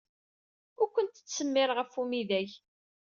[0.81, 2.49] Ur kent-ttsemmireɣ ɣef umidag.